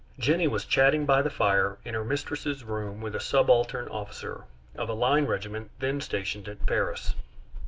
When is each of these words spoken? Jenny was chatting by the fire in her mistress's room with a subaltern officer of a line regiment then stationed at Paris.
Jenny 0.17 0.47
was 0.47 0.65
chatting 0.65 1.05
by 1.05 1.21
the 1.21 1.29
fire 1.29 1.77
in 1.85 1.93
her 1.93 2.03
mistress's 2.03 2.63
room 2.63 3.01
with 3.01 3.13
a 3.15 3.19
subaltern 3.19 3.87
officer 3.89 4.45
of 4.75 4.89
a 4.89 4.93
line 4.95 5.27
regiment 5.27 5.69
then 5.77 6.01
stationed 6.01 6.47
at 6.47 6.65
Paris. 6.65 7.13